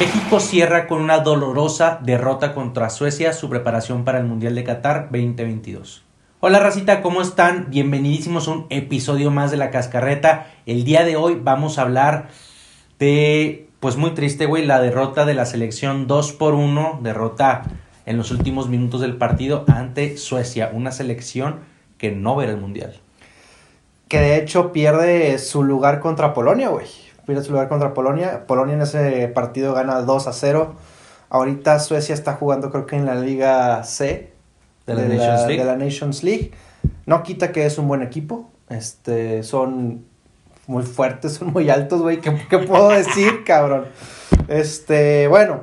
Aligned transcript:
México 0.00 0.40
cierra 0.40 0.86
con 0.86 1.02
una 1.02 1.18
dolorosa 1.18 1.98
derrota 2.02 2.54
contra 2.54 2.88
Suecia 2.88 3.34
su 3.34 3.50
preparación 3.50 4.02
para 4.02 4.16
el 4.16 4.24
Mundial 4.24 4.54
de 4.54 4.64
Qatar 4.64 5.10
2022. 5.10 6.04
Hola 6.40 6.58
racita, 6.58 7.02
¿cómo 7.02 7.20
están? 7.20 7.66
Bienvenidísimos 7.68 8.48
a 8.48 8.52
un 8.52 8.66
episodio 8.70 9.30
más 9.30 9.50
de 9.50 9.58
La 9.58 9.70
Cascarreta. 9.70 10.46
El 10.64 10.84
día 10.84 11.04
de 11.04 11.16
hoy 11.16 11.38
vamos 11.38 11.76
a 11.76 11.82
hablar 11.82 12.28
de, 12.98 13.68
pues 13.78 13.98
muy 13.98 14.12
triste, 14.12 14.46
güey, 14.46 14.64
la 14.64 14.80
derrota 14.80 15.26
de 15.26 15.34
la 15.34 15.44
selección 15.44 16.06
2 16.06 16.32
por 16.32 16.54
1, 16.54 17.00
derrota 17.02 17.64
en 18.06 18.16
los 18.16 18.30
últimos 18.30 18.70
minutos 18.70 19.02
del 19.02 19.18
partido 19.18 19.66
ante 19.68 20.16
Suecia, 20.16 20.70
una 20.72 20.92
selección 20.92 21.56
que 21.98 22.10
no 22.10 22.36
verá 22.36 22.52
el 22.52 22.58
Mundial. 22.58 22.94
Que 24.08 24.18
de 24.18 24.38
hecho 24.38 24.72
pierde 24.72 25.38
su 25.38 25.62
lugar 25.62 26.00
contra 26.00 26.32
Polonia, 26.32 26.70
güey. 26.70 26.86
Pierde 27.30 27.44
su 27.44 27.52
lugar 27.52 27.68
contra 27.68 27.94
Polonia. 27.94 28.44
Polonia 28.48 28.74
en 28.74 28.82
ese 28.82 29.28
partido 29.28 29.72
gana 29.72 30.00
2 30.00 30.26
a 30.26 30.32
0. 30.32 30.74
Ahorita 31.28 31.78
Suecia 31.78 32.12
está 32.12 32.32
jugando 32.32 32.72
creo 32.72 32.86
que 32.86 32.96
en 32.96 33.06
la 33.06 33.14
Liga 33.14 33.84
C 33.84 34.32
De 34.84 34.94
la 34.94 35.02
Nations 35.02 35.46
League. 35.46 35.58
de 35.58 35.64
la 35.64 35.76
Nations 35.76 36.24
League. 36.24 36.50
No 37.06 37.22
quita 37.22 37.52
que 37.52 37.66
es 37.66 37.78
un 37.78 37.86
buen 37.86 38.02
equipo. 38.02 38.50
Este, 38.68 39.44
son 39.44 40.04
muy 40.66 40.82
fuertes, 40.82 41.34
son 41.38 41.52
muy 41.52 41.70
altos, 41.70 42.02
güey. 42.02 42.20
¿Qué, 42.20 42.36
qué 42.50 42.58
puedo 42.58 42.88
decir, 42.88 43.44
cabrón? 43.44 43.84
Este, 44.48 45.28
bueno. 45.28 45.60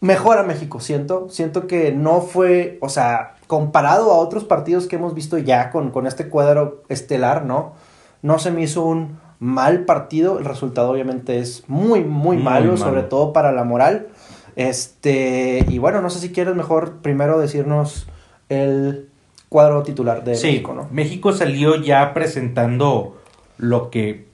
Mejora 0.00 0.42
México, 0.42 0.80
siento. 0.80 1.28
Siento 1.28 1.68
que 1.68 1.92
no 1.92 2.20
fue, 2.20 2.78
o 2.80 2.88
sea, 2.88 3.36
comparado 3.46 4.10
a 4.10 4.16
otros 4.16 4.42
partidos 4.42 4.88
que 4.88 4.96
hemos 4.96 5.14
visto 5.14 5.38
ya 5.38 5.70
con, 5.70 5.92
con 5.92 6.08
este 6.08 6.28
cuadro 6.28 6.82
estelar, 6.88 7.44
¿no? 7.44 7.74
No 8.22 8.40
se 8.40 8.50
me 8.50 8.62
hizo 8.62 8.82
un 8.82 9.27
mal 9.40 9.84
partido. 9.84 10.38
El 10.38 10.44
resultado 10.44 10.90
obviamente 10.90 11.38
es 11.38 11.64
muy, 11.68 12.00
muy, 12.04 12.36
Muy 12.36 12.44
malo, 12.44 12.72
malo. 12.72 12.76
sobre 12.76 13.02
todo 13.02 13.32
para 13.32 13.52
la 13.52 13.64
moral. 13.64 14.08
Este, 14.56 15.64
y 15.68 15.78
bueno, 15.78 16.00
no 16.00 16.10
sé 16.10 16.18
si 16.18 16.32
quieres 16.32 16.54
mejor 16.56 16.96
primero 17.00 17.38
decirnos 17.38 18.08
el 18.48 19.08
cuadro 19.48 19.82
titular 19.82 20.24
de 20.24 20.34
sí, 20.34 20.48
México, 20.48 20.74
¿no? 20.74 20.88
México 20.90 21.32
salió 21.32 21.76
ya 21.76 22.12
presentando 22.12 23.16
lo 23.56 23.90
que 23.90 24.26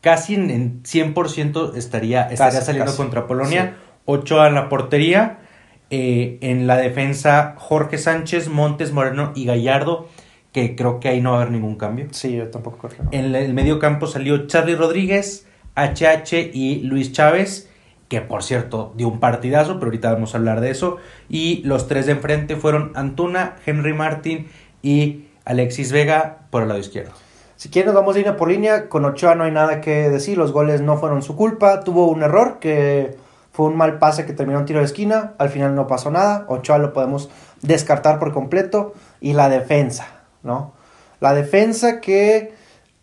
casi 0.00 0.34
en, 0.34 0.50
en 0.50 0.82
100% 0.82 1.76
estaría, 1.76 2.22
estaría 2.22 2.36
Casi, 2.58 2.66
saliendo 2.66 2.86
casi. 2.90 2.96
contra 2.96 3.26
Polonia. 3.26 3.76
Ochoa 4.04 4.48
en 4.48 4.54
la 4.54 4.68
portería. 4.68 5.38
eh, 5.90 6.38
en 6.40 6.66
la 6.66 6.76
defensa, 6.76 7.54
Jorge 7.58 7.98
Sánchez, 7.98 8.48
Montes 8.48 8.92
Moreno 8.92 9.32
y 9.34 9.44
Gallardo, 9.44 10.08
que 10.52 10.76
creo 10.76 11.00
que 11.00 11.08
ahí 11.08 11.20
no 11.20 11.32
va 11.32 11.38
a 11.38 11.40
haber 11.42 11.52
ningún 11.52 11.76
cambio. 11.76 12.06
Sí, 12.10 12.36
yo 12.36 12.48
tampoco 12.48 12.88
creo. 12.88 13.08
En 13.10 13.34
el 13.34 13.54
medio 13.54 13.78
campo 13.78 14.06
salió 14.06 14.46
Charlie 14.46 14.74
Rodríguez, 14.74 15.46
HH 15.76 16.50
y 16.52 16.80
Luis 16.82 17.12
Chávez, 17.12 17.68
que 18.08 18.20
por 18.20 18.42
cierto 18.42 18.92
dio 18.96 19.08
un 19.08 19.20
partidazo, 19.20 19.74
pero 19.74 19.86
ahorita 19.86 20.12
vamos 20.12 20.34
a 20.34 20.38
hablar 20.38 20.60
de 20.60 20.70
eso. 20.70 20.96
Y 21.28 21.62
los 21.64 21.86
tres 21.86 22.06
de 22.06 22.12
enfrente 22.12 22.56
fueron 22.56 22.92
Antuna, 22.94 23.56
Henry 23.64 23.94
Martin 23.94 24.48
y 24.82 25.26
Alexis 25.44 25.92
Vega 25.92 26.38
por 26.50 26.62
el 26.62 26.68
lado 26.68 26.80
izquierdo. 26.80 27.12
Si 27.56 27.68
quieres, 27.68 27.92
nos 27.92 28.00
vamos 28.00 28.16
línea 28.16 28.38
por 28.38 28.48
línea. 28.48 28.88
Con 28.88 29.04
Ochoa 29.04 29.34
no 29.34 29.44
hay 29.44 29.50
nada 29.50 29.82
que 29.82 30.08
decir. 30.08 30.38
Los 30.38 30.50
goles 30.50 30.80
no 30.80 30.96
fueron 30.96 31.22
su 31.22 31.36
culpa. 31.36 31.80
Tuvo 31.80 32.06
un 32.06 32.22
error 32.22 32.58
que 32.58 33.18
fue 33.52 33.66
un 33.66 33.76
mal 33.76 33.98
pase 33.98 34.24
que 34.24 34.32
terminó 34.32 34.60
en 34.60 34.64
tiro 34.64 34.78
de 34.78 34.86
esquina. 34.86 35.34
Al 35.36 35.50
final 35.50 35.74
no 35.74 35.86
pasó 35.86 36.10
nada. 36.10 36.46
Ochoa 36.48 36.78
lo 36.78 36.94
podemos 36.94 37.28
descartar 37.60 38.18
por 38.18 38.32
completo. 38.32 38.94
Y 39.20 39.34
la 39.34 39.50
defensa, 39.50 40.19
¿no? 40.42 40.72
La 41.20 41.34
defensa 41.34 42.00
que 42.00 42.52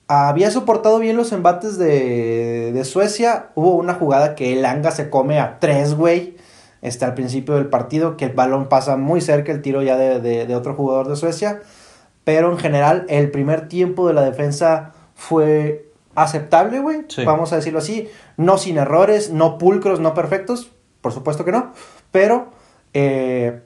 había 0.08 0.50
soportado 0.52 1.00
bien 1.00 1.18
los 1.18 1.32
embates 1.34 1.78
de, 1.78 2.72
de 2.74 2.86
Suecia. 2.86 3.48
Hubo 3.56 3.76
una 3.76 3.94
jugada 3.96 4.36
que 4.36 4.54
el 4.54 4.66
Anga 4.66 4.92
se 4.92 5.10
come 5.10 5.40
a 5.40 5.60
tres, 5.60 5.94
güey. 5.96 6.38
Este, 6.82 7.06
al 7.06 7.14
principio 7.16 7.56
del 7.56 7.68
partido, 7.68 8.16
que 8.18 8.26
el 8.26 8.32
balón 8.34 8.70
pasa 8.70 8.96
muy 8.98 9.20
cerca, 9.20 9.52
el 9.52 9.62
tiro 9.62 9.82
ya 9.82 9.98
de, 9.98 10.20
de- 10.22 10.46
de 10.46 10.56
otro 10.56 10.76
jugador 10.76 11.08
de 11.10 11.16
Suecia. 11.16 11.62
Pero 12.24 12.52
en 12.52 12.58
general, 12.58 13.06
el 13.10 13.32
primer 13.32 13.68
tiempo 13.68 14.08
de 14.08 14.14
la 14.14 14.22
defensa 14.22 14.94
fue 15.16 15.90
aceptable, 16.16 16.80
güey. 16.80 17.06
Sí. 17.10 17.24
Vamos 17.26 17.52
a 17.54 17.58
decirlo 17.58 17.80
así. 17.80 18.10
No 18.38 18.58
sin 18.58 18.78
errores, 18.78 19.32
no 19.32 19.58
pulcros, 19.58 20.00
no 20.00 20.14
perfectos. 20.14 20.72
Por 21.02 21.12
supuesto 21.12 21.44
que 21.46 21.52
no. 21.52 21.74
Pero, 22.12 22.48
eh, 22.94 23.62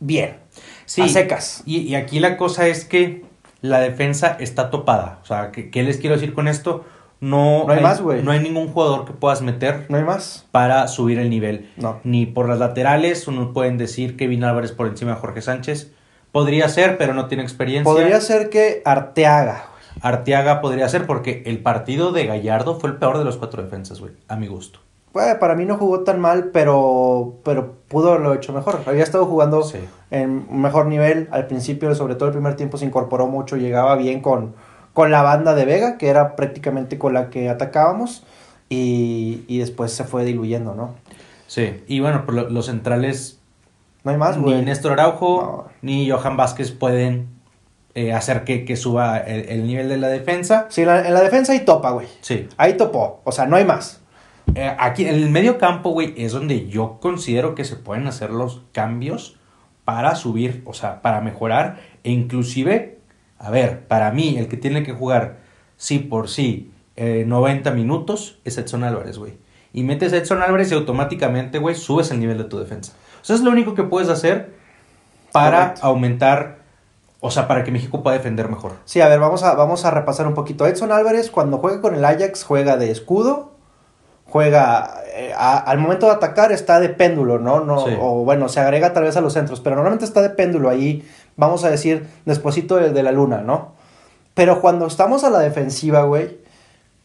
bien. 0.00 0.39
Sí, 0.86 1.02
A 1.02 1.08
secas. 1.08 1.62
Y, 1.66 1.78
y 1.78 1.94
aquí 1.94 2.20
la 2.20 2.36
cosa 2.36 2.66
es 2.66 2.84
que 2.84 3.24
la 3.60 3.80
defensa 3.80 4.36
está 4.40 4.70
topada. 4.70 5.20
O 5.22 5.26
sea, 5.26 5.50
¿qué, 5.52 5.70
qué 5.70 5.82
les 5.82 5.98
quiero 5.98 6.16
decir 6.16 6.34
con 6.34 6.48
esto? 6.48 6.84
No, 7.20 7.64
No 7.66 7.72
hay 7.74 7.82
más, 7.82 8.00
güey. 8.00 8.22
No 8.22 8.30
hay 8.32 8.40
ningún 8.40 8.68
jugador 8.68 9.04
que 9.04 9.12
puedas 9.12 9.42
meter 9.42 9.84
No 9.90 9.98
hay 9.98 10.04
más. 10.04 10.46
para 10.50 10.88
subir 10.88 11.18
el 11.18 11.28
nivel. 11.28 11.70
No. 11.76 12.00
Ni 12.02 12.24
por 12.24 12.48
las 12.48 12.58
laterales, 12.58 13.28
uno 13.28 13.52
pueden 13.52 13.76
decir 13.76 14.16
Kevin 14.16 14.42
Álvarez 14.44 14.72
por 14.72 14.86
encima 14.86 15.12
de 15.12 15.18
Jorge 15.18 15.42
Sánchez. 15.42 15.92
Podría 16.32 16.68
ser, 16.68 16.96
pero 16.96 17.12
no 17.12 17.26
tiene 17.26 17.42
experiencia. 17.42 17.84
Podría 17.92 18.20
ser 18.20 18.48
que 18.48 18.80
Arteaga. 18.84 19.66
Arteaga 20.00 20.60
podría 20.60 20.88
ser 20.88 21.06
porque 21.06 21.42
el 21.44 21.58
partido 21.58 22.12
de 22.12 22.26
Gallardo 22.26 22.78
fue 22.80 22.90
el 22.90 22.96
peor 22.96 23.18
de 23.18 23.24
los 23.24 23.36
cuatro 23.36 23.62
defensas, 23.62 24.00
güey, 24.00 24.12
a 24.28 24.36
mi 24.36 24.46
gusto. 24.46 24.78
Bueno, 25.12 25.38
para 25.40 25.56
mí 25.56 25.64
no 25.64 25.76
jugó 25.76 26.00
tan 26.00 26.20
mal, 26.20 26.50
pero, 26.52 27.34
pero 27.44 27.74
pudo 27.88 28.10
haberlo 28.10 28.32
hecho 28.34 28.52
mejor. 28.52 28.80
Había 28.86 29.02
estado 29.02 29.26
jugando 29.26 29.62
Sí. 29.64 29.78
en 30.12 30.46
un 30.48 30.62
mejor 30.62 30.86
nivel. 30.86 31.28
Al 31.32 31.46
principio, 31.48 31.92
sobre 31.96 32.14
todo 32.14 32.26
el 32.28 32.32
primer 32.32 32.54
tiempo, 32.54 32.76
se 32.78 32.84
incorporó 32.86 33.26
mucho. 33.26 33.56
Llegaba 33.56 33.96
bien 33.96 34.20
con, 34.20 34.54
con 34.92 35.10
la 35.10 35.22
banda 35.22 35.54
de 35.54 35.64
Vega, 35.64 35.98
que 35.98 36.08
era 36.08 36.36
prácticamente 36.36 36.96
con 36.98 37.12
la 37.14 37.28
que 37.30 37.48
atacábamos. 37.50 38.22
Y, 38.68 39.42
y 39.48 39.58
después 39.58 39.92
se 39.92 40.04
fue 40.04 40.24
diluyendo, 40.24 40.74
¿no? 40.76 40.94
Sí, 41.48 41.82
y 41.88 41.98
bueno, 41.98 42.24
por 42.24 42.34
lo- 42.36 42.48
los 42.48 42.66
centrales, 42.66 43.40
No 44.04 44.12
hay 44.12 44.16
más, 44.16 44.36
ni 44.36 44.44
güey. 44.44 44.64
Néstor 44.64 44.92
Araujo 44.92 45.42
No. 45.42 45.72
ni 45.82 46.08
Johan 46.08 46.36
Vázquez 46.36 46.70
pueden 46.70 47.28
eh, 47.96 48.12
hacer 48.12 48.44
que, 48.44 48.64
que 48.64 48.76
suba 48.76 49.18
el, 49.18 49.48
el 49.48 49.66
nivel 49.66 49.88
de 49.88 49.96
la 49.96 50.06
defensa. 50.06 50.66
Sí, 50.68 50.84
la- 50.84 51.04
en 51.04 51.12
la 51.12 51.20
defensa 51.20 51.52
ahí 51.52 51.64
topa, 51.64 51.90
güey. 51.90 52.06
Sí. 52.20 52.48
Ahí 52.56 52.74
topó. 52.74 53.20
O 53.24 53.32
sea, 53.32 53.46
no 53.46 53.56
hay 53.56 53.64
más. 53.64 53.99
Eh, 54.54 54.74
aquí 54.78 55.06
en 55.06 55.14
el 55.14 55.30
medio 55.30 55.58
campo, 55.58 55.90
güey, 55.90 56.14
es 56.16 56.32
donde 56.32 56.68
yo 56.68 56.98
considero 57.00 57.54
que 57.54 57.64
se 57.64 57.76
pueden 57.76 58.06
hacer 58.06 58.30
los 58.30 58.62
cambios 58.72 59.36
para 59.84 60.14
subir, 60.14 60.62
o 60.66 60.74
sea, 60.74 61.02
para 61.02 61.20
mejorar. 61.20 61.80
E 62.04 62.10
inclusive, 62.10 62.98
a 63.38 63.50
ver, 63.50 63.86
para 63.86 64.10
mí, 64.10 64.36
el 64.38 64.48
que 64.48 64.56
tiene 64.56 64.82
que 64.82 64.92
jugar 64.92 65.38
sí 65.76 65.98
por 65.98 66.28
sí 66.28 66.72
eh, 66.96 67.24
90 67.26 67.70
minutos 67.70 68.38
es 68.44 68.58
Edson 68.58 68.84
Álvarez, 68.84 69.18
güey. 69.18 69.38
Y 69.72 69.84
metes 69.84 70.12
a 70.12 70.16
Edson 70.16 70.42
Álvarez 70.42 70.70
y 70.72 70.74
automáticamente, 70.74 71.58
güey, 71.58 71.74
subes 71.74 72.10
el 72.10 72.20
nivel 72.20 72.38
de 72.38 72.44
tu 72.44 72.58
defensa. 72.58 72.92
O 73.22 73.24
sea, 73.24 73.36
es 73.36 73.42
lo 73.42 73.50
único 73.50 73.74
que 73.74 73.84
puedes 73.84 74.08
hacer 74.08 74.54
para 75.32 75.60
Correcto. 75.60 75.86
aumentar, 75.86 76.58
o 77.20 77.30
sea, 77.30 77.46
para 77.46 77.62
que 77.62 77.70
México 77.70 78.02
pueda 78.02 78.16
defender 78.16 78.48
mejor. 78.48 78.72
Sí, 78.84 79.00
a 79.00 79.08
ver, 79.08 79.20
vamos 79.20 79.44
a, 79.44 79.54
vamos 79.54 79.84
a 79.84 79.90
repasar 79.92 80.26
un 80.26 80.34
poquito. 80.34 80.66
Edson 80.66 80.90
Álvarez, 80.90 81.30
cuando 81.30 81.58
juega 81.58 81.80
con 81.80 81.94
el 81.94 82.04
Ajax, 82.04 82.42
juega 82.44 82.76
de 82.76 82.90
escudo. 82.90 83.49
Juega. 84.30 84.94
eh, 85.14 85.32
a- 85.36 85.58
al 85.58 85.78
momento 85.78 86.06
de 86.06 86.12
atacar 86.12 86.52
está 86.52 86.78
de 86.80 86.88
péndulo, 86.88 87.38
¿no? 87.38 87.60
no 87.64 87.84
Sí. 87.86 87.94
O 88.00 88.24
bueno, 88.24 88.48
se 88.48 88.60
agrega 88.60 88.92
tal 88.92 89.02
vez 89.04 89.16
a 89.16 89.20
los 89.20 89.32
centros. 89.32 89.60
Pero 89.60 89.74
normalmente 89.76 90.04
está 90.04 90.22
de 90.22 90.30
péndulo 90.30 90.68
ahí, 90.70 91.04
vamos 91.36 91.64
a 91.64 91.70
decir, 91.70 92.06
despuesito 92.26 92.76
de, 92.76 92.90
de 92.90 93.02
la 93.02 93.10
luna, 93.12 93.38
¿no? 93.42 93.72
Pero 94.34 94.60
cuando 94.60 94.86
estamos 94.86 95.24
a 95.24 95.30
la 95.30 95.40
defensiva, 95.40 96.02
güey, 96.04 96.38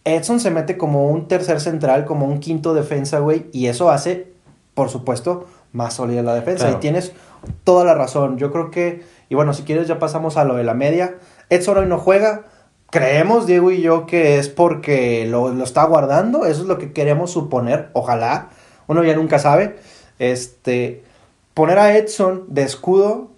Edson 0.03 0.40
se 0.40 0.52
mete 0.52 0.78
como 0.78 1.08
un 1.09 1.28
tercer 1.28 1.59
central, 1.59 2.06
como 2.06 2.25
un 2.28 2.40
quinto 2.40 2.74
defensa, 2.75 3.19
güey. 3.19 3.47
Y 3.52 3.68
eso 3.68 3.90
hace, 3.90 4.28
por 4.75 4.90
supuesto, 4.90 5.47
más 5.74 5.96
sólida 5.96 6.22
la 6.22 6.35
defensa. 6.35 6.66
Claro. 6.66 6.78
Y 6.78 6.80
tienes 6.80 7.12
toda 7.64 7.84
la 7.84 7.96
razón. 7.96 8.38
Yo 8.38 8.52
creo 8.52 8.69
que, 8.69 9.03
y 9.30 9.35
bueno, 9.35 9.53
si 9.53 9.64
quieres 9.64 9.88
ya 9.88 9.97
pasamos 9.97 10.38
a 10.38 10.44
lo 10.46 10.56
de 10.56 10.64
la 10.64 10.75
media. 10.75 11.16
Edson 11.50 11.80
hoy 11.80 11.88
no 11.88 11.97
juega. 11.97 12.44
Creemos, 12.90 13.46
Diego 13.46 13.72
y 13.72 13.82
yo, 13.82 14.05
que 14.05 14.40
es 14.40 14.49
porque 14.49 15.26
lo, 15.28 15.49
lo 15.49 15.64
está 15.64 15.84
guardando. 15.85 16.46
Eso 16.46 16.61
es 16.61 16.67
lo 16.67 16.78
que 16.78 16.93
queremos 16.93 17.32
suponer. 17.32 17.90
Ojalá. 17.93 18.49
Uno 18.87 19.03
ya 19.03 19.16
nunca 19.16 19.40
sabe. 19.40 19.78
Este, 20.20 21.03
poner 21.53 21.79
a 21.79 21.97
Edson 21.97 22.46
de 22.47 22.64
escudo, 22.64 23.29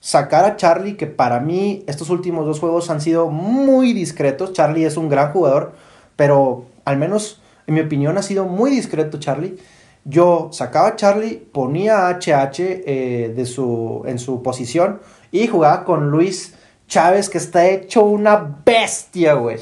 sacar 0.00 0.44
a 0.44 0.56
Charlie, 0.56 0.96
que 0.96 1.06
para 1.06 1.40
mí 1.40 1.84
estos 1.86 2.10
últimos 2.10 2.46
dos 2.46 2.60
juegos 2.60 2.90
han 2.90 3.00
sido 3.00 3.28
muy 3.28 3.92
discretos. 3.92 4.52
Charlie 4.52 4.84
es 4.84 4.96
un 4.96 5.08
gran 5.08 5.32
jugador, 5.32 5.72
pero 6.16 6.66
al 6.84 6.96
menos 6.96 7.40
en 7.66 7.74
mi 7.74 7.80
opinión 7.80 8.18
ha 8.18 8.22
sido 8.22 8.44
muy 8.44 8.70
discreto 8.70 9.18
Charlie. 9.18 9.58
Yo 10.04 10.50
sacaba 10.52 10.88
a 10.88 10.96
Charlie, 10.96 11.48
ponía 11.52 12.06
a 12.06 12.18
HH 12.18 12.60
eh, 12.60 13.32
de 13.34 13.44
su, 13.44 14.04
en 14.06 14.20
su 14.20 14.42
posición 14.42 15.00
y 15.32 15.48
jugaba 15.48 15.84
con 15.84 16.10
Luis 16.10 16.54
Chávez, 16.88 17.28
que 17.30 17.38
está 17.38 17.66
hecho 17.66 18.02
una 18.04 18.56
bestia, 18.64 19.34
güey. 19.34 19.58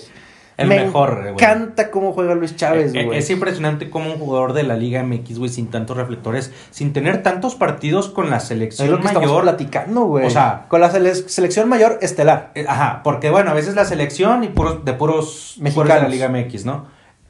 El 0.57 0.69
Me 0.69 0.85
mejor, 0.85 1.21
güey. 1.21 1.33
encanta 1.33 1.91
cómo 1.91 2.13
juega 2.13 2.37
Luis 2.37 2.55
Chávez, 2.55 2.95
Eh, 2.95 3.05
güey. 3.05 3.19
Es 3.19 3.29
impresionante 3.29 3.91
como 3.91 4.13
un 4.13 4.19
jugador 4.21 4.53
de 4.53 4.63
la 4.63 4.77
Liga 4.77 5.03
MX, 5.03 5.39
güey, 5.41 5.51
sin 5.51 5.69
tantos 5.69 5.97
reflectores, 5.97 6.53
sin 6.71 6.93
tener 6.93 7.25
tantos 7.25 7.57
partidos 7.57 8.09
con 8.09 8.31
la 8.31 8.37
Es 8.37 8.45
selección 8.45 8.89
lo 8.89 9.01
que 9.01 9.07
estamos 9.09 9.29
mayor. 9.29 9.43
platicando, 9.43 10.03
güey. 10.05 10.27
O 10.27 10.31
sea- 10.31 10.67
con 10.69 10.81
la 10.81 10.93
sele- 10.93 11.15
selección 11.29 11.69
mayor 11.69 11.99
estelar. 12.03 12.53
Eh, 12.55 12.67
Ajá, 12.69 13.01
porque 13.03 13.31
bueno, 13.31 13.51
a 13.51 13.55
veces 13.55 13.75
la 13.75 13.85
selección 13.85 14.45
y 14.45 14.49
puros, 14.49 14.85
de 14.85 14.93
puros 14.93 15.57
Mexicanos. 15.59 15.75
puros 15.75 15.95
de 15.97 16.03
la 16.03 16.09
Liga 16.09 16.29
MX, 16.29 16.65
¿no? 16.67 16.87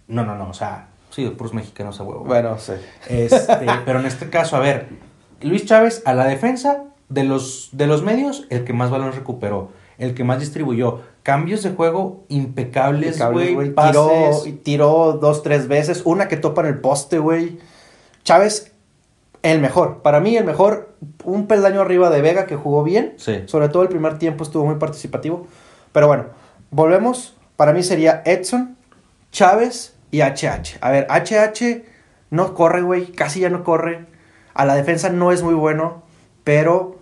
No, 0.06 0.24
no, 0.26 0.36
no, 0.36 0.50
o 0.50 0.54
sea, 0.54 0.88
Sí, 1.08 1.24
puros 1.30 1.54
mexicanos 1.54 2.00
a 2.00 2.02
huevo. 2.02 2.24
Bueno, 2.24 2.58
sí. 2.58 2.72
Este, 3.08 3.38
pero 3.86 4.00
en 4.00 4.06
este 4.06 4.28
caso, 4.30 4.56
a 4.56 4.58
ver, 4.58 4.88
Luis 5.40 5.64
Chávez 5.64 6.02
a 6.04 6.12
la 6.12 6.26
defensa 6.26 6.82
de 7.08 7.22
los, 7.24 7.68
de 7.72 7.86
los 7.86 8.02
medios, 8.02 8.46
el 8.50 8.64
que 8.64 8.72
más 8.72 8.90
balón 8.90 9.12
recuperó, 9.12 9.70
el 9.98 10.14
que 10.14 10.24
más 10.24 10.40
distribuyó. 10.40 11.00
Cambios 11.22 11.62
de 11.62 11.70
juego 11.70 12.24
impecables, 12.28 13.22
güey. 13.30 13.74
Tiró, 13.74 14.42
tiró 14.62 15.12
dos, 15.14 15.42
tres 15.42 15.68
veces. 15.68 16.02
Una 16.04 16.28
que 16.28 16.36
topa 16.36 16.62
en 16.62 16.68
el 16.68 16.80
poste, 16.80 17.18
güey. 17.18 17.58
Chávez, 18.24 18.72
el 19.42 19.60
mejor. 19.60 20.02
Para 20.02 20.20
mí, 20.20 20.36
el 20.36 20.44
mejor. 20.44 20.94
Un 21.24 21.46
peldaño 21.46 21.80
arriba 21.80 22.10
de 22.10 22.20
Vega 22.20 22.46
que 22.46 22.56
jugó 22.56 22.82
bien. 22.82 23.14
Sí. 23.16 23.42
Sobre 23.46 23.68
todo 23.68 23.82
el 23.82 23.88
primer 23.88 24.18
tiempo 24.18 24.44
estuvo 24.44 24.66
muy 24.66 24.76
participativo. 24.76 25.46
Pero 25.92 26.08
bueno, 26.08 26.26
volvemos. 26.70 27.36
Para 27.56 27.72
mí 27.72 27.82
sería 27.82 28.22
Edson, 28.26 28.76
Chávez 29.30 29.94
y 30.10 30.20
HH. 30.20 30.78
A 30.80 30.90
ver, 30.90 31.06
HH 31.08 31.84
no 32.30 32.52
corre, 32.54 32.82
güey. 32.82 33.12
Casi 33.12 33.40
ya 33.40 33.48
no 33.48 33.64
corre. 33.64 34.06
A 34.54 34.64
la 34.64 34.74
defensa 34.74 35.08
no 35.08 35.32
es 35.32 35.42
muy 35.42 35.54
bueno. 35.54 36.02
Pero 36.42 36.93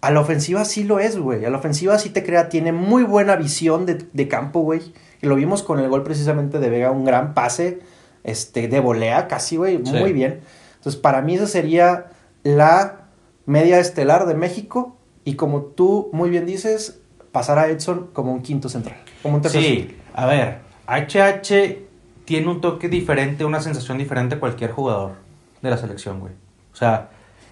a 0.00 0.10
la 0.10 0.20
ofensiva 0.20 0.64
sí 0.64 0.84
lo 0.84 1.00
es, 1.00 1.18
güey. 1.18 1.44
A 1.44 1.50
la 1.50 1.58
ofensiva 1.58 1.98
sí 1.98 2.10
te 2.10 2.24
crea. 2.24 2.48
Tiene 2.48 2.72
muy 2.72 3.02
buena 3.02 3.36
visión 3.36 3.86
de, 3.86 4.06
de 4.12 4.28
campo, 4.28 4.60
güey. 4.60 4.92
Y 5.20 5.26
lo 5.26 5.34
vimos 5.34 5.62
con 5.62 5.80
el 5.80 5.88
gol 5.88 6.04
precisamente 6.04 6.58
de 6.58 6.70
Vega. 6.70 6.90
Un 6.90 7.04
gran 7.04 7.34
pase 7.34 7.80
este, 8.24 8.68
de 8.68 8.80
volea 8.80 9.26
casi, 9.26 9.56
güey. 9.56 9.80
Sí. 9.84 9.92
Muy 9.92 10.12
bien. 10.12 10.40
Entonces, 10.76 11.00
para 11.00 11.22
mí 11.22 11.34
esa 11.34 11.46
sería 11.46 12.06
la 12.44 13.08
media 13.46 13.80
estelar 13.80 14.26
de 14.26 14.34
México. 14.34 14.96
Y 15.24 15.34
como 15.34 15.62
tú 15.62 16.10
muy 16.12 16.30
bien 16.30 16.46
dices, 16.46 17.00
pasar 17.32 17.58
a 17.58 17.68
Edson 17.68 18.10
como 18.12 18.32
un 18.32 18.42
quinto 18.42 18.68
central. 18.68 18.96
Como 19.22 19.36
un 19.36 19.42
tercer 19.42 19.62
Sí, 19.62 19.96
a 20.14 20.26
ver, 20.26 20.60
HH 20.86 21.88
tiene 22.24 22.48
un 22.48 22.60
toque 22.60 22.88
diferente, 22.88 23.44
una 23.44 23.60
sensación 23.60 23.98
diferente 23.98 24.36
a 24.36 24.40
cualquier 24.40 24.70
jugador 24.70 25.12
de 25.60 25.70
la 25.70 25.76
selección, 25.76 26.20
güey. 26.20 26.32
O 26.72 26.76
sea, 26.76 27.10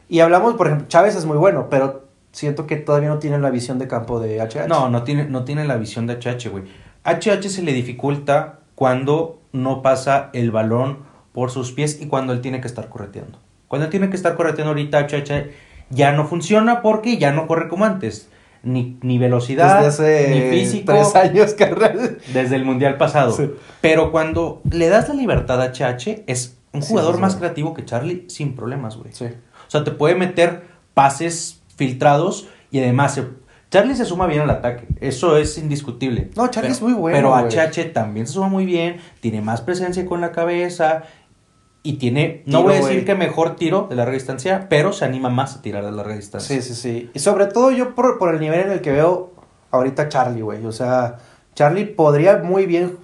Y 0.08 0.20
hablamos, 0.20 0.54
por 0.54 0.69
ejemplo, 0.69 0.87
Chávez 0.88 1.16
es 1.16 1.25
muy 1.25 1.37
bueno, 1.37 1.69
pero 1.69 2.06
siento 2.37 2.67
que 2.67 2.77
todavía 2.77 3.09
no 3.09 3.19
tiene 3.19 3.38
la 3.38 3.49
visión 3.49 3.79
de 3.79 3.88
campo 3.88 4.21
de 4.21 4.43
HH. 4.43 4.69
no, 4.69 4.91
no 4.91 5.05
tiene, 5.05 5.25
no 5.25 5.44
tiene 5.44 5.65
la 5.65 5.77
visión 5.79 6.06
de 6.06 6.19
HH, 6.19 6.50
güey. 6.50 6.65
HH 7.03 7.49
se 7.49 7.62
le 7.62 7.73
dificulta 7.73 8.59
cuando 8.75 9.41
no 9.53 9.81
pasa 9.81 10.29
el 10.35 10.50
balón 10.50 10.99
por 11.33 11.50
sus 11.50 11.73
pies 11.73 11.99
y 11.99 12.09
cuando 12.09 12.35
él 12.35 12.43
tiene 12.43 12.61
que 12.61 12.67
estar 12.67 12.91
correteando. 12.91 13.38
Cuando 13.69 13.87
él 13.87 13.91
tiene 13.91 14.11
que 14.11 14.17
estar 14.17 14.37
correteando 14.37 14.73
ahorita, 14.73 15.06
HH 15.06 15.50
ya 15.88 16.12
no 16.12 16.27
funciona 16.27 16.83
porque 16.83 17.17
ya 17.17 17.33
no 17.33 17.47
corre 17.47 17.69
como 17.69 17.87
antes. 17.87 18.29
Ni, 18.62 18.99
ni 19.00 19.17
velocidad, 19.17 19.82
Desde 19.82 19.89
hace 19.89 20.35
ni 20.35 20.59
físico. 20.59 20.93
tres 20.93 21.15
años, 21.17 21.55
carnal. 21.55 22.19
Desde 22.35 22.56
el 22.56 22.67
Mundial 22.67 22.99
pasado. 22.99 23.32
Sí. 23.32 23.50
Pero 23.81 24.12
cuando 24.12 24.61
le 24.71 24.89
das 24.91 25.09
la 25.09 25.15
libertad 25.15 25.62
a 25.62 25.73
HH, 25.73 26.25
es 26.27 26.59
un 26.73 26.82
jugador 26.82 27.12
sí, 27.12 27.17
sí. 27.17 27.23
más 27.23 27.37
creativo 27.37 27.73
que 27.73 27.87
Charlie 27.87 28.27
sin 28.29 28.55
problemas, 28.55 28.97
güey. 28.99 29.12
Sí. 29.15 29.25
O 29.25 29.71
sea, 29.71 29.85
te 29.85 29.91
puede 29.93 30.17
meter 30.17 30.65
pases 30.93 31.62
filtrados 31.76 32.49
y 32.70 32.81
además 32.81 33.14
se- 33.14 33.25
Charlie 33.70 33.96
se 33.96 34.05
suma 34.05 34.26
bien 34.26 34.40
al 34.43 34.50
ataque. 34.50 34.87
Eso 35.00 35.37
es 35.37 35.58
indiscutible. 35.58 36.31
No, 36.37 36.49
Charlie 36.49 36.69
Pero- 36.69 36.75
es 36.75 36.82
muy 36.82 36.93
bueno, 36.93 37.17
Pero. 37.37 37.49
HH 37.49 37.93
también 37.93 38.26
se 38.26 38.34
suma 38.34 38.49
muy 38.49 38.64
bien, 38.64 38.99
tiene 39.20 39.40
más 39.40 39.61
presencia 39.61 40.06
con 40.06 40.20
la 40.20 40.32
cabeza 40.32 41.02
y 41.82 41.94
tiene, 41.94 42.43
no 42.46 42.58
Tiro, 42.58 42.62
voy 42.62 42.73
a 42.75 42.76
decir 42.87 43.05
que 43.05 43.14
mejor 43.14 43.56
tiro 43.56 43.87
de 43.88 43.96
larga 43.96 44.12
distancia, 44.12 44.67
pero 44.69 44.93
se 44.93 45.05
anima 45.05 45.28
más 45.31 45.56
a 45.56 45.62
tirar 45.62 45.84
de 45.84 45.93
larga 45.93 46.14
distancia. 46.17 46.61
Sí, 46.61 46.62
sí, 46.62 46.75
sí. 46.75 47.11
Y 47.14 47.19
sobre 47.20 47.46
todo 47.46 47.70
yo 47.70 47.94
por, 47.94 48.19
por 48.19 48.34
el 48.34 48.40
nivel 48.40 48.61
en 48.61 48.70
el 48.72 48.81
que 48.81 48.93
veo 48.93 49.32
ahorita 49.70 50.08
Charlie, 50.08 50.43
güey. 50.43 50.64
O 50.67 50.72
sea, 50.72 51.17
Charlie 51.55 51.84
podría 51.87 52.38
muy 52.38 52.67
bien 52.67 52.99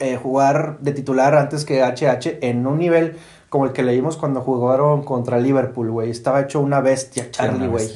eh, 0.00 0.16
jugar 0.16 0.78
de 0.80 0.92
titular 0.92 1.34
antes 1.34 1.64
que 1.64 1.82
HH 1.82 2.38
en 2.42 2.66
un 2.66 2.78
nivel 2.78 3.16
como 3.56 3.64
el 3.64 3.72
que 3.72 3.82
leímos 3.82 4.18
cuando 4.18 4.42
jugaron 4.42 5.02
contra 5.02 5.38
Liverpool, 5.38 5.90
güey. 5.90 6.10
Estaba 6.10 6.42
hecho 6.42 6.60
una 6.60 6.80
bestia 6.82 7.30
Charlie, 7.30 7.68
güey. 7.68 7.88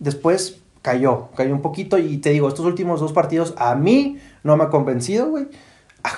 Después 0.00 0.58
cayó, 0.82 1.28
cayó 1.34 1.54
un 1.54 1.62
poquito 1.62 1.96
y 1.96 2.18
te 2.18 2.28
digo, 2.28 2.46
estos 2.48 2.66
últimos 2.66 3.00
dos 3.00 3.14
partidos 3.14 3.54
a 3.56 3.74
mí 3.74 4.18
no 4.42 4.58
me 4.58 4.64
ha 4.64 4.68
convencido, 4.68 5.30
güey. 5.30 5.48
Ha, 6.02 6.10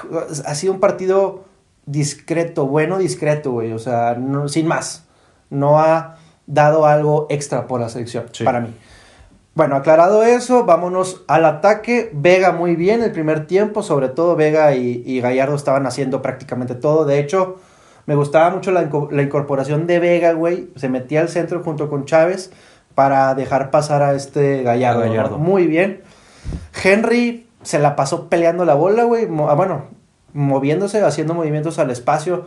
ha 0.51 0.55
sido 0.57 0.73
un 0.73 0.81
partido 0.81 1.45
discreto, 1.87 2.67
bueno, 2.67 2.99
discreto, 2.99 3.53
güey. 3.53 3.71
O 3.73 3.79
sea, 3.79 4.15
no- 4.19 4.49
sin 4.49 4.67
más. 4.67 5.05
No 5.51 5.79
ha 5.79 6.17
dado 6.49 6.85
algo 6.87 7.29
extra 7.31 7.69
por 7.69 7.81
la 7.81 7.89
selección, 7.89 8.25
Sí. 8.33 8.43
para 8.43 8.59
mí. 8.61 8.75
Bueno, 9.55 9.77
aclarado 9.77 10.25
eso, 10.25 10.65
vámonos 10.65 11.23
al 11.29 11.45
ataque. 11.45 12.11
Vega 12.13 12.51
muy 12.51 12.75
bien 12.75 13.05
el 13.05 13.13
primer 13.13 13.47
tiempo, 13.47 13.85
sobre 13.85 14.09
todo 14.09 14.35
Vega 14.35 14.75
y, 14.75 15.05
y 15.07 15.21
Gallardo 15.21 15.55
estaban 15.55 15.87
haciendo 15.87 16.23
prácticamente 16.23 16.75
todo. 16.75 17.05
De 17.05 17.21
hecho, 17.21 17.59
me 18.07 18.15
gustaba 18.15 18.51
mucho 18.51 18.71
la, 18.71 18.89
inco- 18.89 19.11
la 19.11 19.23
incorporación 19.23 19.87
de 19.87 19.99
Vega, 19.99 20.33
güey. 20.33 20.69
Se 20.77 20.89
metía 20.89 21.21
al 21.21 21.29
centro 21.29 21.63
junto 21.63 21.89
con 21.89 22.05
Chávez 22.05 22.53
para 22.95 23.35
dejar 23.35 23.71
pasar 23.71 24.03
a 24.03 24.15
este 24.15 24.63
Gallardo. 24.63 25.01
Gallardo. 25.01 25.39
Muy 25.39 25.67
bien. 25.67 26.03
Henry 26.83 27.47
se 27.63 27.79
la 27.79 27.97
pasó 27.97 28.29
peleando 28.29 28.65
la 28.65 28.75
bola, 28.75 29.05
güey. 29.05 29.27
Mo- 29.27 29.49
ah, 29.51 29.55
bueno, 29.55 29.87
moviéndose, 30.33 31.03
haciendo 31.03 31.35
movimientos 31.35 31.79
al 31.79 31.91
espacio. 31.91 32.47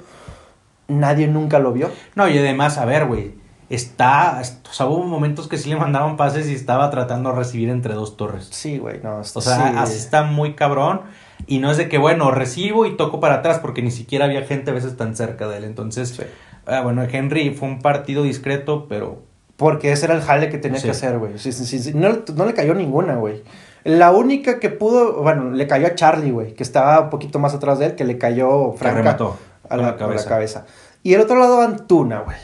Nadie 0.88 1.28
nunca 1.28 1.60
lo 1.60 1.74
vio. 1.74 1.90
No, 2.16 2.28
y 2.30 2.38
además, 2.38 2.78
a 2.78 2.86
ver, 2.86 3.06
güey, 3.08 3.34
está, 3.70 4.40
o 4.70 4.74
sea, 4.74 4.86
hubo 4.86 5.04
momentos 5.04 5.48
que 5.50 5.58
sí 5.58 5.70
le 5.70 5.76
mandaban 5.76 6.16
pases 6.16 6.48
y 6.48 6.54
estaba 6.56 6.90
tratando 6.90 7.32
de 7.32 7.36
recibir 7.36 7.70
entre 7.70 7.94
dos 7.94 8.16
torres. 8.16 8.48
Sí, 8.52 8.78
güey, 8.78 9.02
no. 9.04 9.18
O 9.20 9.24
sea, 9.42 9.56
sí. 9.72 9.74
así 9.78 9.98
está 9.98 10.24
muy 10.24 10.54
cabrón. 10.54 11.02
Y 11.46 11.60
no 11.60 11.70
es 11.72 11.78
de 11.78 11.88
que, 11.88 11.98
bueno, 11.98 12.32
recibo 12.32 12.86
y 12.86 12.98
toco 12.98 13.20
para 13.20 13.36
atrás, 13.36 13.60
porque 13.60 13.82
ni 13.82 13.92
siquiera 13.92 14.26
había 14.26 14.42
gente 14.44 14.72
a 14.72 14.74
veces 14.74 14.98
tan 14.98 15.16
cerca 15.16 15.48
de 15.48 15.58
él. 15.58 15.64
Entonces, 15.66 16.10
Sí. 16.10 16.24
ah, 16.66 16.82
bueno, 16.82 17.04
Henry 17.04 17.52
fue 17.52 17.68
un 17.68 17.80
partido 17.82 18.24
discreto, 18.24 18.88
pero 18.90 19.22
Porque 19.56 19.92
ese 19.92 20.06
era 20.06 20.14
el 20.14 20.22
jale 20.22 20.50
que 20.50 20.60
tenía 20.60 20.78
Sí. 20.80 20.86
que 20.86 20.92
hacer, 20.92 21.18
güey. 21.18 21.40
Sí. 21.40 21.92
No, 21.96 22.10
no 22.36 22.46
le 22.46 22.54
cayó 22.54 22.76
ninguna, 22.76 23.16
güey. 23.16 23.42
La 23.84 24.12
única 24.12 24.60
que 24.60 24.70
pudo, 24.70 25.24
bueno, 25.24 25.50
le 25.50 25.66
cayó 25.66 25.88
a 25.88 25.96
Charlie, 25.96 26.30
güey, 26.30 26.54
que 26.54 26.62
estaba 26.62 27.00
un 27.02 27.10
poquito 27.10 27.40
más 27.40 27.56
atrás 27.56 27.80
de 27.80 27.88
él, 27.88 27.96
que 27.96 28.04
le 28.06 28.20
cayó 28.20 28.74
Franca 28.74 29.00
a 29.00 29.78
la, 29.78 29.84
la 29.84 29.88
a 29.88 29.92
la 29.94 29.98
cabeza. 29.98 30.30
cabeza. 30.30 30.66
Y 31.02 31.14
el 31.16 31.22
otro 31.22 31.40
lado, 31.40 31.62
Antuna, 31.62 32.20
güey. 32.20 32.38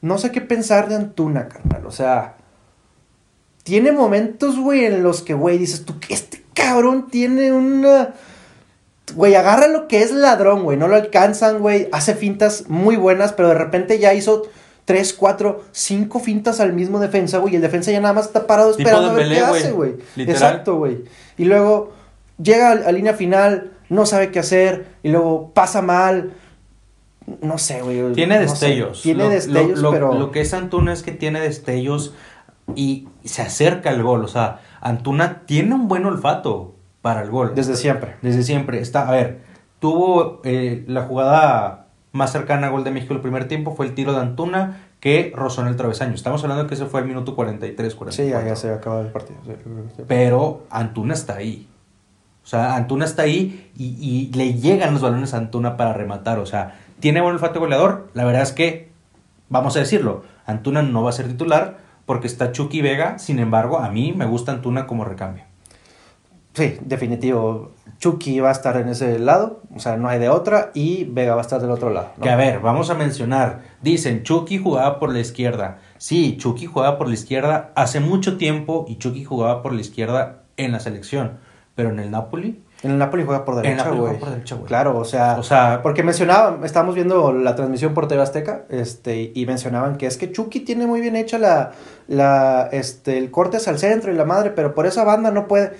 No 0.00 0.18
sé 0.18 0.32
qué 0.32 0.40
pensar 0.40 0.88
de 0.88 0.96
Antuna, 0.96 1.46
carnal. 1.48 1.86
O 1.86 1.92
sea, 1.92 2.34
tiene 3.62 3.92
momentos, 3.92 4.58
güey, 4.58 4.86
en 4.86 5.02
los 5.02 5.22
que, 5.22 5.34
güey, 5.34 5.58
dices 5.58 5.84
tú, 5.84 5.94
este 6.08 6.42
cabrón 6.58 7.08
tiene 7.10 7.52
una... 7.52 8.14
Güey, 9.14 9.34
agarra 9.34 9.68
lo 9.68 9.88
que 9.88 10.02
es 10.02 10.10
ladrón, 10.12 10.64
güey. 10.64 10.76
No 10.76 10.86
lo 10.86 10.96
alcanzan, 10.96 11.60
güey. 11.60 11.88
Hace 11.92 12.14
fintas 12.14 12.64
muy 12.68 12.96
buenas, 12.96 13.32
pero 13.32 13.48
de 13.48 13.54
repente 13.54 13.98
ya 13.98 14.12
hizo 14.12 14.42
tres, 14.84 15.14
cuatro, 15.14 15.64
cinco 15.72 16.20
fintas 16.20 16.60
al 16.60 16.72
mismo 16.74 16.98
defensa, 16.98 17.38
güey. 17.38 17.54
Y 17.54 17.56
el 17.56 17.62
defensa 17.62 17.90
ya 17.90 18.00
nada 18.00 18.14
más 18.14 18.26
está 18.26 18.46
parado 18.46 18.70
esperando 18.70 19.10
a 19.10 19.14
ver 19.14 19.28
qué 19.28 19.40
hace, 19.40 19.72
güey. 19.72 19.96
Exacto, 20.16 20.76
güey. 20.76 21.04
Y 21.38 21.44
luego 21.44 21.92
llega 22.42 22.72
a, 22.72 22.92
línea 22.92 23.14
final, 23.14 23.72
no 23.88 24.04
sabe 24.04 24.30
qué 24.30 24.40
hacer. 24.40 24.88
Y 25.02 25.08
luego 25.08 25.52
pasa 25.54 25.80
mal. 25.80 26.32
No 27.40 27.56
sé, 27.58 27.80
güey. 27.80 28.12
tiene 28.12 28.40
no 28.40 28.42
sé. 28.42 28.50
destellos. 28.50 29.02
Tiene 29.02 29.24
Lo- 29.24 29.30
destellos, 29.30 29.78
lo, 29.78 29.82
lo- 29.82 29.90
pero. 29.90 30.14
Lo 30.14 30.30
que 30.32 30.42
es 30.42 30.52
Antuna 30.52 30.92
es 30.92 31.02
que 31.02 31.12
tiene 31.12 31.40
destellos 31.40 32.14
y 32.74 33.08
se 33.24 33.40
acerca 33.40 33.88
al 33.90 34.02
gol. 34.02 34.24
O 34.24 34.28
sea, 34.28 34.60
Antuna 34.80 35.42
tiene 35.46 35.74
un 35.74 35.88
buen 35.88 36.04
olfato 36.04 36.74
para 37.02 37.22
el 37.22 37.30
gol. 37.30 37.52
Desde 37.54 37.76
siempre. 37.76 38.16
Desde 38.22 38.42
siempre. 38.42 38.80
Está, 38.80 39.08
a 39.08 39.12
ver, 39.12 39.40
tuvo 39.80 40.40
eh, 40.44 40.84
la 40.86 41.02
jugada 41.02 41.86
más 42.12 42.32
cercana 42.32 42.68
a 42.68 42.70
gol 42.70 42.84
de 42.84 42.90
México 42.90 43.14
el 43.14 43.20
primer 43.20 43.48
tiempo, 43.48 43.74
fue 43.74 43.86
el 43.86 43.94
tiro 43.94 44.12
de 44.12 44.20
Antuna 44.20 44.84
que 45.00 45.32
rozó 45.34 45.62
en 45.62 45.68
el 45.68 45.76
travesaño. 45.76 46.14
Estamos 46.14 46.42
hablando 46.42 46.66
que 46.66 46.74
ese 46.74 46.86
fue 46.86 47.00
el 47.00 47.06
minuto 47.06 47.36
43, 47.36 47.94
44. 47.94 48.12
Sí, 48.12 48.48
ya, 48.48 48.56
se 48.56 48.72
acaba 48.72 49.00
el 49.00 49.08
partido. 49.08 49.38
Pero 50.06 50.64
Antuna 50.70 51.14
está 51.14 51.36
ahí. 51.36 51.68
O 52.42 52.46
sea, 52.46 52.74
Antuna 52.76 53.04
está 53.04 53.22
ahí 53.22 53.70
y, 53.76 53.96
y 54.00 54.32
le 54.36 54.54
llegan 54.54 54.94
los 54.94 55.02
balones 55.02 55.34
a 55.34 55.36
Antuna 55.36 55.76
para 55.76 55.92
rematar. 55.92 56.38
O 56.38 56.46
sea, 56.46 56.78
tiene 56.98 57.20
buen 57.20 57.34
olfato 57.34 57.60
goleador. 57.60 58.08
La 58.14 58.24
verdad 58.24 58.42
es 58.42 58.52
que, 58.52 58.90
vamos 59.48 59.76
a 59.76 59.80
decirlo, 59.80 60.24
Antuna 60.46 60.82
no 60.82 61.02
va 61.02 61.10
a 61.10 61.12
ser 61.12 61.28
titular 61.28 61.78
porque 62.08 62.26
está 62.26 62.52
Chucky 62.52 62.80
Vega. 62.80 63.18
Sin 63.18 63.38
embargo, 63.38 63.80
a 63.80 63.90
mí 63.90 64.14
me 64.16 64.24
gusta 64.24 64.50
Antuna 64.50 64.86
como 64.86 65.04
recambio. 65.04 65.44
Sí, 66.54 66.78
definitivo. 66.80 67.72
Chucky 67.98 68.40
va 68.40 68.48
a 68.48 68.52
estar 68.52 68.78
en 68.78 68.88
ese 68.88 69.18
lado, 69.18 69.60
o 69.76 69.78
sea, 69.78 69.98
no 69.98 70.08
hay 70.08 70.18
de 70.18 70.30
otra, 70.30 70.70
y 70.72 71.04
Vega 71.04 71.34
va 71.34 71.42
a 71.42 71.44
estar 71.44 71.60
del 71.60 71.70
otro 71.70 71.90
lado. 71.90 72.12
¿no? 72.16 72.22
Que 72.22 72.30
a 72.30 72.36
ver, 72.36 72.60
vamos 72.60 72.88
a 72.88 72.94
mencionar. 72.94 73.60
Dicen, 73.82 74.22
Chucky 74.22 74.56
jugaba 74.56 74.98
por 74.98 75.12
la 75.12 75.20
izquierda. 75.20 75.80
Sí, 75.98 76.38
Chucky 76.38 76.64
jugaba 76.64 76.96
por 76.96 77.08
la 77.08 77.14
izquierda 77.14 77.72
hace 77.76 78.00
mucho 78.00 78.38
tiempo 78.38 78.86
y 78.88 78.96
Chucky 78.96 79.24
jugaba 79.24 79.62
por 79.62 79.74
la 79.74 79.82
izquierda 79.82 80.44
en 80.56 80.72
la 80.72 80.80
selección. 80.80 81.38
Pero 81.74 81.90
en 81.90 81.98
el 81.98 82.10
Napoli, 82.10 82.62
En 82.82 82.92
el 82.92 82.98
Napoli 82.98 83.24
juega 83.24 83.44
por 83.44 83.54
En 83.54 83.58
el 83.58 83.62
derecha, 83.64 83.84
Napoli 83.84 84.00
güey. 84.00 84.10
juega 84.12 84.20
por 84.20 84.30
derecha, 84.30 84.54
güey. 84.54 84.66
Claro, 84.68 84.96
o 84.98 85.04
sea, 85.04 85.36
o 85.38 85.42
sea, 85.42 85.80
porque 85.82 86.02
mencionaba, 86.04 86.64
estábamos 86.64 86.94
viendo 86.94 87.32
la 87.32 87.56
transmisión 87.56 87.92
por 87.92 88.06
TV 88.06 88.22
Azteca, 88.22 88.62
este, 88.70 89.32
y 89.34 89.46
mencionaban 89.46 89.96
que 89.96 90.06
es 90.06 90.16
que 90.16 90.30
Chucky 90.30 90.60
tiene 90.60 90.86
muy 90.86 91.00
bien 91.00 91.16
hecha 91.16 91.38
la, 91.38 91.72
la, 92.06 92.68
este, 92.70 93.18
el 93.18 93.30
corte 93.32 93.56
hacia 93.56 93.72
el 93.72 93.78
centro 93.78 94.12
y 94.12 94.14
la 94.16 94.24
madre, 94.24 94.50
pero 94.50 94.74
por 94.74 94.86
esa 94.86 95.02
banda 95.02 95.30
no 95.32 95.48
puede. 95.48 95.72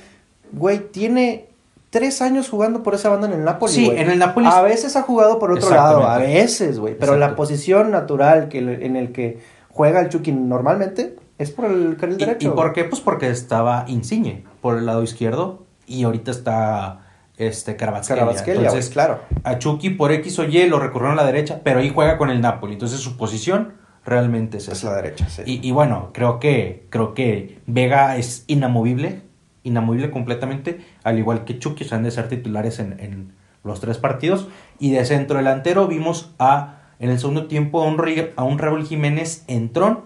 Güey, 0.53 0.79
tiene 0.91 1.47
tres 1.91 2.21
años 2.21 2.49
jugando 2.49 2.83
por 2.83 2.95
esa 2.95 3.09
banda 3.11 3.29
en 3.29 3.35
el 3.35 3.45
Napoli. 3.45 3.73
Sí, 3.73 3.89
en 3.95 4.11
el 4.11 4.19
Napoli- 4.19 4.49
A 4.51 4.63
veces 4.63 4.97
ha 4.97 5.03
jugado 5.03 5.39
por 5.39 5.53
otro 5.53 5.71
lado, 5.71 6.05
a 6.05 6.19
veces, 6.19 6.79
güey. 6.81 6.97
Pero 6.99 7.17
la 7.17 7.37
posición 7.37 7.91
natural 7.93 8.49
que, 8.49 8.59
en 8.59 8.97
el 8.97 9.13
que 9.13 9.39
juega 9.71 10.01
el 10.01 10.09
Chucky 10.09 10.33
normalmente 10.33 11.15
es 11.39 11.53
por 11.53 11.67
el 11.67 11.97
carril 11.97 12.17
¿Y, 12.17 12.25
derecho. 12.25 12.49
¿Y 12.49 12.51
por 12.51 12.73
qué? 12.73 12.83
Pues 12.85 13.01
porque 13.01 13.31
estaba 13.31 13.85
Insigne 13.87 14.43
por 14.61 14.77
el 14.77 14.87
lado 14.87 15.03
izquierdo 15.05 15.68
y 15.89 16.05
ahorita 16.05 16.31
está 16.31 17.01
este. 17.37 17.77
Kvaratskhelia, 17.77 18.23
Entonces, 18.47 18.91
claro. 18.91 19.21
a 19.45 19.59
Chucky 19.59 19.91
por 19.91 20.13
X 20.13 20.39
o 20.39 20.45
Y 20.45 20.67
lo 20.69 20.79
recurrieron 20.79 21.19
a 21.19 21.23
la 21.23 21.27
derecha, 21.27 21.61
pero 21.65 21.81
ahí 21.81 21.91
juega 21.95 22.19
con 22.19 22.31
el 22.31 22.41
Napoli. 22.41 22.75
Entonces 22.75 23.01
su 23.01 23.17
posición 23.17 23.75
realmente 24.05 24.59
es 24.59 24.69
Es 24.69 24.79
esa. 24.79 24.91
la 24.91 24.97
derecha, 24.97 25.29
sí. 25.29 25.43
Y, 25.47 25.67
y 25.67 25.71
bueno, 25.71 26.11
creo 26.13 26.39
que, 26.41 26.87
creo 26.91 27.15
que 27.15 27.59
Vega 27.67 28.17
es 28.17 28.45
inamovible, 28.47 29.23
inamovible 29.65 30.11
completamente, 30.11 30.81
al 31.05 31.19
igual 31.19 31.45
que 31.45 31.59
Chucky, 31.59 31.85
o 31.85 31.89
sea, 31.89 31.99
han 31.99 32.05
de 32.05 32.11
ser 32.11 32.29
titulares 32.29 32.79
en, 32.79 32.99
en 33.01 33.33
los 33.65 33.81
tres 33.81 33.99
partidos. 33.99 34.49
Y 34.79 34.93
de 34.93 35.05
centro 35.05 35.37
delantero 35.37 35.87
vimos 35.87 36.33
a, 36.39 36.79
en 36.99 37.11
el 37.11 37.19
segundo 37.19 37.47
tiempo, 37.47 37.83
a 37.83 37.87
un, 37.87 38.01
a 38.37 38.45
un 38.45 38.59
Raúl 38.59 38.85
Jiménez 38.87 39.45
Entrón, 39.47 40.01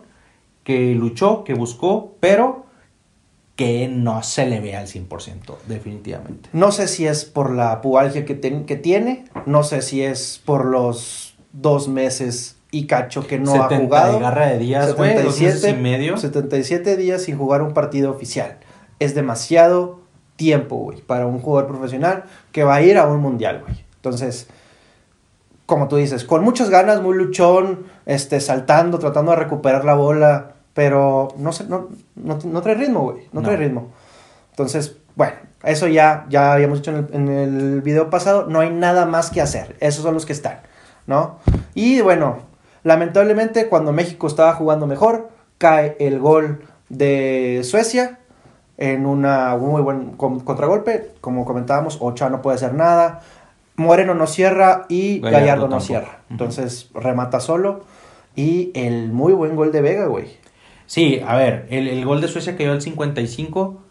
que 0.64 0.94
luchó, 0.94 1.44
que 1.44 1.54
buscó, 1.54 2.16
pero 2.20 2.66
que 3.56 3.88
no 3.88 4.22
se 4.22 4.46
le 4.46 4.60
ve 4.60 4.76
al 4.76 4.86
100%, 4.86 5.56
definitivamente. 5.66 6.48
No 6.52 6.72
sé 6.72 6.88
si 6.88 7.06
es 7.06 7.24
por 7.24 7.52
la 7.52 7.80
pubalgia 7.80 8.24
que, 8.24 8.40
que 8.40 8.76
tiene, 8.76 9.24
no 9.46 9.62
sé 9.62 9.82
si 9.82 10.02
es 10.02 10.40
por 10.44 10.64
los 10.64 11.34
dos 11.52 11.88
meses 11.88 12.56
y 12.70 12.86
cacho 12.86 13.26
que 13.26 13.38
no 13.38 13.52
70 13.52 13.74
ha 13.74 13.78
jugado. 13.78 14.18
y 14.18 14.20
garra 14.20 14.46
de 14.46 14.58
días, 14.58 14.94
y 15.68 15.74
medio. 15.74 16.16
77 16.16 16.96
días 16.96 17.22
sin 17.22 17.36
jugar 17.36 17.62
un 17.62 17.74
partido 17.74 18.10
oficial. 18.10 18.58
Es 18.98 19.14
demasiado 19.14 20.00
tiempo, 20.36 20.76
güey, 20.76 21.02
para 21.02 21.26
un 21.26 21.38
jugador 21.38 21.68
profesional 21.68 22.24
que 22.50 22.64
va 22.64 22.76
a 22.76 22.82
ir 22.82 22.96
a 22.96 23.06
un 23.06 23.20
mundial, 23.20 23.60
güey. 23.62 23.84
Entonces, 23.96 24.48
como 25.66 25.88
tú 25.88 25.96
dices, 25.96 26.24
con 26.24 26.42
muchas 26.42 26.70
ganas, 26.70 27.02
muy 27.02 27.16
luchón, 27.16 27.86
este, 28.06 28.40
saltando, 28.40 28.98
tratando 28.98 29.32
de 29.32 29.36
recuperar 29.36 29.84
la 29.84 29.94
bola, 29.94 30.51
pero 30.74 31.28
no, 31.36 31.52
sé, 31.52 31.64
no, 31.68 31.88
no, 32.14 32.38
no 32.44 32.62
trae 32.62 32.74
ritmo, 32.74 33.00
güey, 33.02 33.28
no, 33.32 33.40
No. 33.40 33.46
trae 33.46 33.56
ritmo. 33.56 33.88
Entonces, 34.50 34.96
bueno, 35.16 35.34
eso 35.64 35.86
ya, 35.88 36.26
ya 36.28 36.52
habíamos 36.52 36.78
dicho 36.78 36.90
en 36.90 36.96
el, 36.96 37.08
en 37.12 37.28
el 37.28 37.80
video 37.82 38.10
pasado, 38.10 38.46
no 38.48 38.60
hay 38.60 38.70
nada 38.70 39.06
más 39.06 39.30
que 39.30 39.40
hacer, 39.40 39.76
esos 39.80 40.02
son 40.02 40.14
los 40.14 40.26
que 40.26 40.32
están, 40.32 40.60
¿no? 41.06 41.38
Y 41.74 42.00
bueno, 42.00 42.38
lamentablemente 42.82 43.68
cuando 43.68 43.92
México 43.92 44.26
estaba 44.26 44.54
jugando 44.54 44.86
mejor, 44.86 45.30
cae 45.58 45.96
el 46.00 46.18
gol 46.18 46.64
de 46.88 47.60
Suecia 47.64 48.18
en 48.78 49.06
una 49.06 49.54
un 49.54 49.70
muy 49.70 49.82
buen 49.82 50.12
con- 50.16 50.40
contragolpe, 50.40 51.12
como 51.20 51.44
comentábamos, 51.44 51.98
Ochoa 52.00 52.28
no 52.30 52.42
puede 52.42 52.56
hacer 52.56 52.74
nada, 52.74 53.20
Moreno 53.76 54.14
no 54.14 54.26
cierra 54.26 54.84
y 54.88 55.20
Gallardo 55.20 55.38
Gallardo, 55.40 55.62
no 55.62 55.68
tampoco. 55.70 55.86
cierra. 55.86 56.18
Entonces 56.30 56.90
remata 56.94 57.40
solo 57.40 57.84
y 58.34 58.70
el 58.74 59.12
muy 59.12 59.32
buen 59.32 59.56
gol 59.56 59.72
de 59.72 59.80
Vega, 59.82 60.06
güey. 60.06 60.36
Sí, 60.86 61.22
a 61.26 61.36
ver, 61.36 61.66
el, 61.70 61.88
el 61.88 62.04
gol 62.04 62.20
de 62.20 62.28
Suecia 62.28 62.56
cayó 62.56 62.72
al 62.72 62.82
55, 62.82 63.82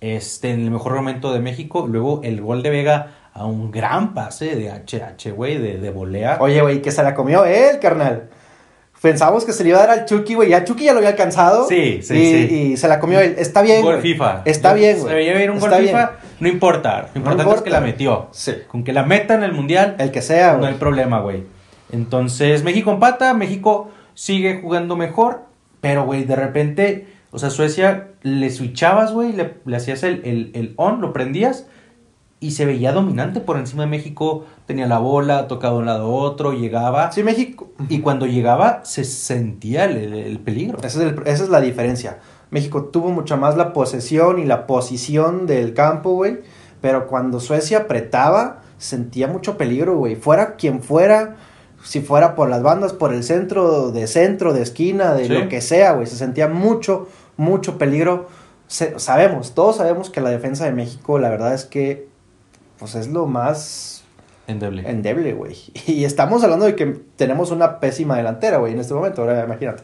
este, 0.00 0.50
en 0.50 0.60
el 0.64 0.70
mejor 0.70 0.94
momento 0.94 1.32
de 1.32 1.40
México. 1.40 1.86
Luego 1.88 2.20
el 2.22 2.40
gol 2.40 2.62
de 2.62 2.70
Vega 2.70 3.10
a 3.32 3.46
un 3.46 3.70
gran 3.70 4.14
pase 4.14 4.54
de 4.54 4.70
HH, 4.70 5.32
güey, 5.32 5.58
de, 5.58 5.78
de 5.78 5.90
volea. 5.90 6.38
Oye, 6.40 6.60
güey, 6.60 6.80
que 6.82 6.92
se 6.92 7.02
la 7.02 7.14
comió 7.14 7.44
él, 7.44 7.78
carnal. 7.80 8.30
Pensábamos 9.02 9.44
que 9.44 9.52
se 9.52 9.64
le 9.64 9.70
iba 9.70 9.78
a 9.82 9.86
dar 9.86 9.98
al 9.98 10.04
Chucky, 10.06 10.34
güey. 10.34 10.48
Ya 10.48 10.64
Chucky 10.64 10.84
ya 10.84 10.92
lo 10.92 10.98
había 10.98 11.10
alcanzado. 11.10 11.66
Sí, 11.68 12.00
sí, 12.02 12.14
y, 12.16 12.48
sí. 12.48 12.54
y 12.72 12.76
se 12.78 12.88
la 12.88 13.00
comió 13.00 13.20
él. 13.20 13.34
Está 13.38 13.60
bien, 13.60 13.82
gol 13.82 13.96
güey. 13.98 14.12
FIFA. 14.12 14.42
Está 14.46 14.70
Yo- 14.70 14.76
bien, 14.78 14.96
Se 14.96 15.02
güey. 15.02 15.14
veía 15.16 15.34
bien 15.36 15.50
un 15.50 15.58
gol 15.58 15.70
Está 15.70 15.82
FIFA, 15.82 15.98
bien. 16.06 16.32
no 16.40 16.48
importa. 16.48 17.00
Lo 17.12 17.18
importante 17.18 17.42
es 17.42 17.46
importa. 17.48 17.64
que 17.64 17.70
la 17.70 17.80
metió. 17.80 18.28
Sí. 18.30 18.52
Con 18.68 18.82
que 18.82 18.92
la 18.94 19.02
meta 19.02 19.34
en 19.34 19.42
el 19.42 19.52
mundial, 19.52 19.96
El 19.98 20.10
que 20.10 20.22
sea, 20.22 20.56
no 20.56 20.64
hay 20.66 20.74
problema, 20.74 21.20
güey. 21.20 21.42
Entonces, 21.92 22.62
México 22.64 22.92
empata, 22.92 23.34
México 23.34 23.90
sigue 24.14 24.60
jugando 24.62 24.96
mejor, 24.96 25.42
pero, 25.84 26.06
güey, 26.06 26.24
de 26.24 26.34
repente, 26.34 27.06
o 27.30 27.38
sea, 27.38 27.50
Suecia 27.50 28.08
le 28.22 28.48
switchabas, 28.50 29.12
güey, 29.12 29.32
le, 29.34 29.54
le 29.66 29.76
hacías 29.76 30.02
el, 30.02 30.22
el, 30.24 30.50
el 30.54 30.72
on, 30.76 31.02
lo 31.02 31.12
prendías 31.12 31.66
y 32.40 32.52
se 32.52 32.64
veía 32.64 32.92
dominante 32.92 33.40
por 33.40 33.58
encima 33.58 33.82
de 33.82 33.90
México, 33.90 34.46
tenía 34.66 34.86
la 34.86 34.98
bola, 34.98 35.46
tocaba 35.46 35.74
de 35.74 35.80
un 35.80 35.86
lado 35.86 36.04
a 36.06 36.08
otro, 36.08 36.52
llegaba. 36.54 37.12
Sí, 37.12 37.22
México. 37.22 37.70
Y 37.90 38.00
cuando 38.00 38.24
llegaba 38.26 38.80
se 38.84 39.04
sentía 39.04 39.84
el, 39.84 39.96
el- 39.98 40.14
el 40.14 40.38
peligro. 40.38 40.78
Esa 40.78 41.02
es, 41.04 41.12
el- 41.12 41.22
esa 41.26 41.44
es 41.44 41.50
la 41.50 41.60
diferencia. 41.60 42.18
México 42.50 42.84
tuvo 42.86 43.10
mucho 43.10 43.36
más 43.36 43.56
la 43.56 43.72
posesión 43.74 44.38
y 44.38 44.44
la 44.46 44.66
posición 44.66 45.46
del 45.46 45.74
campo, 45.74 46.12
güey. 46.14 46.38
Pero 46.80 47.06
cuando 47.08 47.40
Suecia 47.40 47.78
apretaba, 47.80 48.62
sentía 48.78 49.26
mucho 49.26 49.56
peligro, 49.58 49.96
güey. 49.96 50.16
Fuera 50.16 50.56
quien 50.56 50.82
fuera, 50.82 51.36
si 51.84 52.00
fuera 52.00 52.34
por 52.34 52.48
las 52.48 52.62
bandas, 52.62 52.92
por 52.92 53.14
el 53.14 53.22
centro, 53.22 53.92
de 53.92 54.06
centro, 54.08 54.52
de 54.52 54.62
esquina, 54.62 55.14
de 55.14 55.26
Sí. 55.26 55.32
lo 55.32 55.48
que 55.48 55.60
sea, 55.60 55.92
güey. 55.92 56.06
Se 56.08 56.16
sentía 56.16 56.48
mucho, 56.48 57.08
mucho 57.36 57.78
peligro. 57.78 58.28
Se- 58.66 58.98
sabemos, 58.98 59.54
todos 59.54 59.76
sabemos 59.76 60.10
que 60.10 60.20
la 60.20 60.30
defensa 60.30 60.64
de 60.64 60.72
México, 60.72 61.18
la 61.18 61.28
verdad 61.28 61.54
es 61.54 61.64
que, 61.64 62.08
pues 62.78 62.94
es 62.96 63.08
lo 63.08 63.26
más 63.26 64.02
Endeble. 64.46 64.88
endeble, 64.88 65.34
güey. 65.34 65.56
Y 65.86 66.04
estamos 66.04 66.42
hablando 66.42 66.64
de 66.66 66.74
que 66.74 66.86
tenemos 67.16 67.50
una 67.50 67.78
pésima 67.80 68.16
delantera, 68.16 68.56
güey, 68.56 68.72
en 68.72 68.80
este 68.80 68.94
momento, 68.94 69.20
ahora 69.22 69.44
imagínate. 69.44 69.82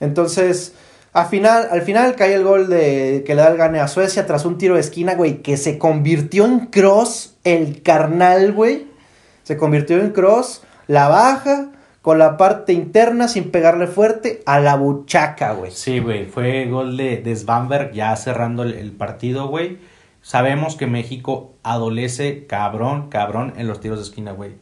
Entonces, 0.00 0.74
al 1.12 1.26
final, 1.26 1.68
al 1.70 1.82
final 1.82 2.14
cae 2.14 2.34
el 2.34 2.44
gol 2.44 2.68
de 2.68 3.24
que 3.26 3.34
le 3.34 3.42
da 3.42 3.48
el 3.48 3.56
gane 3.56 3.80
a 3.80 3.88
Suecia 3.88 4.26
tras 4.26 4.44
un 4.44 4.58
tiro 4.58 4.74
de 4.74 4.80
esquina, 4.80 5.14
güey, 5.14 5.42
que 5.42 5.56
se 5.56 5.78
convirtió 5.78 6.44
en 6.44 6.66
cross 6.66 7.34
el 7.44 7.82
carnal, 7.82 8.52
güey. 8.52 8.86
Se 9.42 9.56
convirtió 9.56 9.98
en 9.98 10.10
cross, 10.10 10.62
la 10.90 11.06
baja 11.06 11.70
con 12.02 12.18
la 12.18 12.36
parte 12.36 12.72
interna 12.72 13.28
sin 13.28 13.52
pegarle 13.52 13.86
fuerte 13.86 14.42
a 14.44 14.58
la 14.58 14.74
buchaca, 14.74 15.52
güey. 15.52 15.70
Sí, 15.70 16.00
güey, 16.00 16.26
fue 16.26 16.66
gol 16.66 16.96
de, 16.96 17.18
de 17.18 17.36
Svanberg 17.36 17.92
ya 17.92 18.16
cerrando 18.16 18.64
el, 18.64 18.74
el 18.74 18.90
partido, 18.90 19.46
güey. 19.46 19.78
Sabemos 20.20 20.74
que 20.74 20.88
México 20.88 21.52
adolece 21.62 22.44
cabrón, 22.48 23.08
cabrón 23.08 23.52
en 23.56 23.68
los 23.68 23.78
tiros 23.78 23.98
de 24.00 24.04
esquina, 24.04 24.32
güey. 24.32 24.56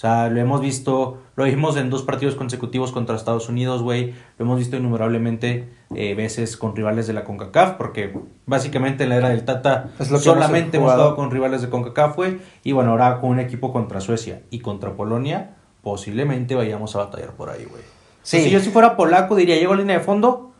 O 0.00 0.02
sea, 0.02 0.30
lo 0.30 0.40
hemos 0.40 0.62
visto, 0.62 1.18
lo 1.36 1.44
vimos 1.44 1.76
en 1.76 1.90
dos 1.90 2.04
partidos 2.04 2.34
consecutivos 2.34 2.90
contra 2.90 3.14
Estados 3.14 3.50
Unidos, 3.50 3.82
güey. 3.82 4.14
Lo 4.38 4.46
hemos 4.46 4.58
visto 4.58 4.78
innumerablemente 4.78 5.68
eh, 5.94 6.14
veces 6.14 6.56
con 6.56 6.74
rivales 6.74 7.06
de 7.06 7.12
la 7.12 7.22
CONCACAF, 7.22 7.72
porque 7.72 8.18
básicamente 8.46 9.02
en 9.04 9.10
la 9.10 9.16
era 9.16 9.28
del 9.28 9.44
Tata 9.44 9.90
Es 9.98 10.10
lo 10.10 10.16
que 10.16 10.24
solamente 10.24 10.78
hemos 10.78 10.92
estado 10.92 11.14
con 11.16 11.30
rivales 11.30 11.60
de 11.60 11.68
CONCACAF, 11.68 12.16
güey. 12.16 12.38
Y 12.64 12.72
bueno, 12.72 12.92
ahora 12.92 13.20
con 13.20 13.28
un 13.28 13.40
equipo 13.40 13.74
contra 13.74 14.00
Suecia 14.00 14.40
y 14.48 14.60
contra 14.60 14.96
Polonia, 14.96 15.56
posiblemente 15.82 16.54
vayamos 16.54 16.96
a 16.96 17.00
batallar 17.00 17.32
por 17.32 17.50
ahí, 17.50 17.66
güey. 17.66 17.82
Sí. 18.22 18.40
Si 18.40 18.48
yo 18.48 18.60
si 18.60 18.70
fuera 18.70 18.96
polaco, 18.96 19.36
diría, 19.36 19.56
llego 19.56 19.74
a 19.74 19.76
línea 19.76 19.98
de 19.98 20.02
fondo 20.02 20.52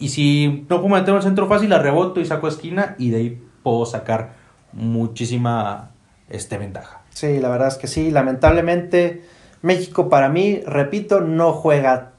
y 0.00 0.08
si 0.08 0.66
no 0.68 0.80
puedo 0.80 0.96
meter 0.96 1.14
el 1.14 1.22
centro 1.22 1.46
fácil, 1.46 1.70
la 1.70 1.78
reboto 1.78 2.18
y 2.18 2.26
saco 2.26 2.48
a 2.48 2.50
esquina 2.50 2.96
y 2.98 3.10
de 3.10 3.16
ahí 3.18 3.42
puedo 3.62 3.86
sacar 3.86 4.34
muchísima 4.72 5.92
este, 6.28 6.58
ventaja. 6.58 6.99
Sí, 7.20 7.38
la 7.38 7.50
verdad 7.50 7.68
es 7.68 7.76
que 7.76 7.86
sí. 7.86 8.10
Lamentablemente, 8.10 9.22
México 9.60 10.08
para 10.08 10.30
mí, 10.30 10.62
repito, 10.64 11.20
no 11.20 11.52
juega, 11.52 12.12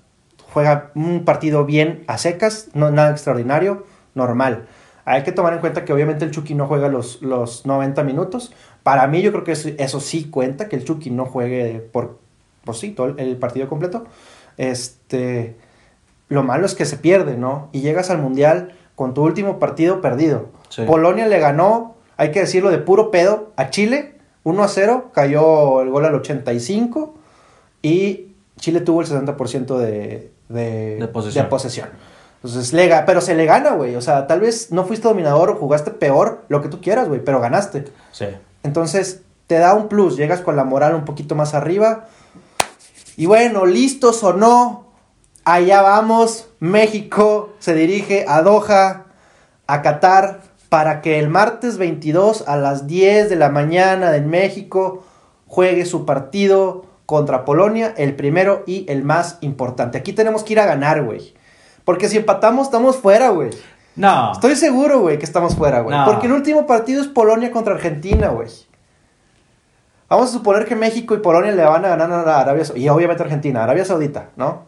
juega 0.54 0.92
un 0.94 1.26
partido 1.26 1.66
bien 1.66 2.04
a 2.06 2.20
secas, 2.20 2.68
no 2.76 2.92
nada 2.92 3.10
extraordinario, 3.10 3.88
normal. 4.14 4.68
Hay 5.06 5.24
que 5.24 5.32
tomar 5.32 5.54
en 5.54 5.60
cuenta 5.60 5.86
que 5.86 5.92
obviamente 5.92 6.24
el 6.24 6.30
Chucky 6.30 6.54
no 6.54 6.68
juega 6.68 6.88
los, 6.88 7.24
los 7.24 7.66
90 7.66 8.04
minutos. 8.04 8.54
Para 8.84 9.08
mí 9.08 9.24
yo 9.24 9.32
creo 9.32 9.44
que 9.44 9.54
eso, 9.54 9.70
eso 9.80 10.00
sí 10.00 10.26
cuenta, 10.30 10.70
que 10.70 10.76
el 10.76 10.86
Chucky 10.86 11.10
no 11.10 11.26
juegue 11.26 11.80
por, 11.92 12.20
pues 12.64 12.78
sí, 12.78 12.92
todo 12.92 13.08
el, 13.08 13.20
el 13.20 13.38
partido 13.38 13.68
completo. 13.68 14.06
Este, 14.58 15.56
lo 16.30 16.44
malo 16.44 16.68
es 16.68 16.76
que 16.76 16.86
se 16.86 16.98
pierde, 16.98 17.38
¿no? 17.38 17.70
Y 17.72 17.82
llegas 17.82 18.12
al 18.12 18.20
Mundial 18.20 18.76
con 18.94 19.16
tu 19.16 19.24
último 19.24 19.58
partido 19.58 20.00
perdido. 20.00 20.50
Sí. 20.70 20.84
Polonia 20.84 21.26
le 21.26 21.40
ganó, 21.40 21.96
hay 22.18 22.30
que 22.30 22.42
decirlo, 22.42 22.70
de 22.70 22.78
puro 22.78 23.10
pedo 23.10 23.52
a 23.56 23.72
Chile. 23.72 24.21
1 24.44 24.64
a 24.64 24.68
0, 24.68 25.12
cayó 25.14 25.82
el 25.82 25.90
gol 25.90 26.06
al 26.06 26.16
85 26.16 27.14
y 27.82 28.34
Chile 28.60 28.82
tuvo 28.82 29.02
el 29.02 29.08
60% 29.08 29.78
de, 29.78 30.32
de, 30.50 30.96
De 30.98 31.08
posesión. 31.08 31.50
posesión. 31.50 31.90
Entonces, 32.44 32.74
le, 32.74 32.90
pero 33.06 33.22
se 33.22 33.36
le 33.36 33.46
gana, 33.46 33.72
güey. 33.72 33.96
O 33.96 34.02
sea, 34.02 34.26
tal 34.26 34.40
vez 34.40 34.72
no 34.72 34.86
fuiste 34.86 35.08
dominador 35.08 35.52
o 35.52 35.56
jugaste 35.56 35.92
peor, 35.92 36.44
lo 36.48 36.62
que 36.62 36.70
tú 36.70 36.82
quieras, 36.82 37.08
güey, 37.08 37.24
pero 37.24 37.40
ganaste. 37.40 37.86
Sí. 38.12 38.26
Entonces, 38.64 39.22
te 39.48 39.60
da 39.60 39.74
un 39.76 39.88
plus, 39.88 40.18
llegas 40.18 40.42
con 40.42 40.56
la 40.56 40.64
moral 40.64 40.96
un 40.96 41.06
poquito 41.06 41.36
más 41.36 41.54
arriba. 41.54 42.08
Y 43.16 43.28
bueno, 43.28 43.66
listos 43.66 44.24
o 44.24 44.34
no, 44.34 44.88
allá 45.44 45.82
vamos. 45.82 46.48
México 46.60 47.54
se 47.60 47.76
dirige 47.76 48.26
a 48.28 48.42
Doha, 48.42 49.06
a 49.68 49.82
Qatar, 49.82 50.42
para 50.72 51.02
que 51.02 51.20
el 51.20 51.28
martes 51.28 51.78
22 51.78 52.48
a 52.48 52.56
las 52.56 52.88
10 52.88 53.30
de 53.30 53.36
la 53.36 53.50
mañana 53.50 54.16
en 54.16 54.30
México 54.30 55.04
juegue 55.46 55.86
su 55.86 56.06
partido 56.06 56.86
contra 57.06 57.44
Polonia, 57.44 57.94
el 57.98 58.16
primero 58.16 58.64
y 58.66 58.86
el 58.90 59.04
más 59.04 59.38
importante. 59.42 59.98
Aquí 59.98 60.14
tenemos 60.14 60.46
que 60.46 60.54
ir 60.54 60.62
a 60.62 60.66
ganar, 60.66 61.04
güey. 61.04 61.34
Porque 61.84 62.08
si 62.08 62.16
empatamos, 62.16 62.68
estamos 62.68 62.96
fuera, 62.96 63.32
güey. 63.32 63.50
No. 63.98 64.32
Estoy 64.32 64.56
seguro, 64.56 65.02
güey, 65.02 65.20
que 65.20 65.26
estamos 65.26 65.58
fuera, 65.58 65.82
güey. 65.82 65.94
No. 65.94 66.06
Porque 66.06 66.28
el 66.28 66.32
último 66.32 66.66
partido 66.66 67.02
es 67.02 67.10
Polonia 67.10 67.52
contra 67.52 67.74
Argentina, 67.74 68.30
güey. 68.30 68.48
Vamos 70.08 70.30
a 70.30 70.32
suponer 70.32 70.66
que 70.66 70.78
México 70.78 71.14
y 71.16 71.18
Polonia 71.18 71.52
le 71.52 71.66
van 71.66 71.84
a 71.84 71.98
ganar 71.98 72.26
a 72.30 72.40
Arabia 72.40 72.64
Saudita. 72.64 72.86
Y 72.86 72.88
obviamente 72.88 73.24
Argentina, 73.24 73.62
Arabia 73.62 73.84
Saudita, 73.84 74.30
¿no? 74.38 74.68